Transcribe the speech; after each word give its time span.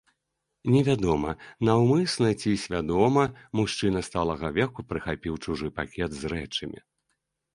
Невядома, 0.75 1.33
наўмысна 1.67 2.29
ці 2.41 2.51
свядома 2.63 3.25
мужчына 3.59 4.01
сталага 4.09 4.47
веку 4.57 4.87
прыхапіў 4.93 5.33
чужы 5.47 5.67
пакет 5.77 6.11
з 6.21 6.35
рэчамі. 6.37 6.79